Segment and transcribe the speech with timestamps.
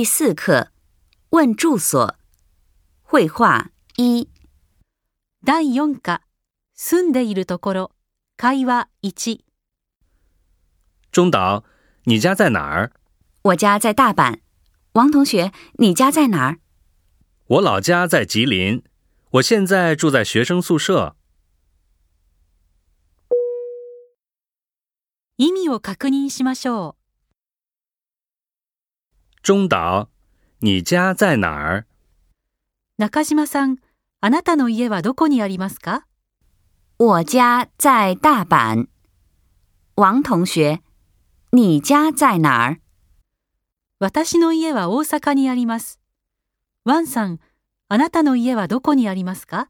[0.00, 0.70] 第四课，
[1.32, 2.16] 问住所，
[3.02, 3.68] 会话
[3.98, 4.30] 一。
[5.44, 6.20] 第四课，
[6.74, 7.90] 住んでいるところ。
[8.38, 9.44] 会話は一。
[11.12, 11.64] 中岛，
[12.04, 12.92] 你家在哪儿？
[13.42, 14.38] 我家在大阪。
[14.94, 16.60] 王同学，你家在哪儿？
[17.46, 18.82] 我老家在吉林，
[19.32, 21.14] 我现在住在学生宿舍。
[25.36, 26.99] 意味を確認しましょう。
[29.42, 30.10] 中岛，
[30.58, 31.86] 你家在哪儿？
[32.98, 33.78] 中ん、
[34.20, 36.02] あなたの家ますか？
[36.98, 38.86] 我家在大阪。
[39.94, 40.80] 王同学，
[41.52, 42.80] 你家在哪儿？
[43.98, 45.76] の家は大阪にありま
[46.84, 47.38] 我ワンさん、
[47.88, 49.68] あなたの家在どこ我あり在すか？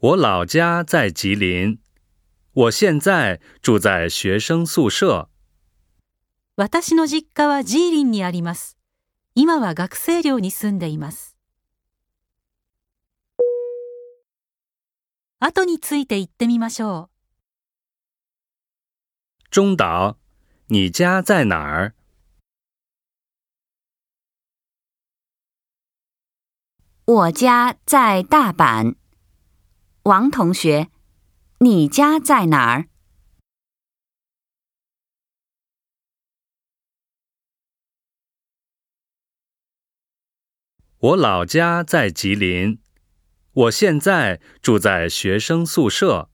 [0.00, 1.78] 我老学，在吉林，
[2.54, 5.28] 我现在住在学生宿舍。
[6.60, 8.78] 私の実家はジーリンにあります。
[9.36, 11.36] 今は学生寮に住んでいます。
[15.38, 17.10] 後について言ってみましょ
[19.48, 19.50] う。
[19.52, 20.16] 中岛、
[20.68, 21.94] 你家在哪儿
[27.06, 28.96] 我家在大阪。
[30.02, 30.88] 王同学、
[31.60, 32.88] 你家在哪儿
[41.00, 42.80] 我老家在吉林，
[43.52, 46.28] 我现在住在学生宿舍。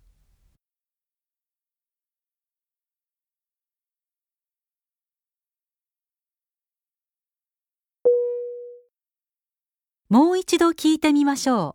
[10.08, 11.74] もう一度聞いてみましょ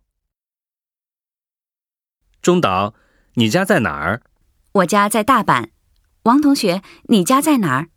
[2.42, 2.94] 中岛，
[3.34, 4.22] 你家在哪儿？
[4.72, 5.68] 我家在大阪。
[6.24, 7.88] 王同学，你家在哪儿？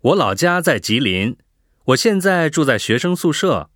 [0.00, 1.36] 我老家在吉林，
[1.86, 3.72] 我现在住在学生宿舍。